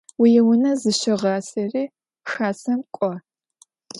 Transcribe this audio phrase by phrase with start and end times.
[0.19, 1.83] Vuiune zışığaseri
[2.29, 3.11] Xasem k'o.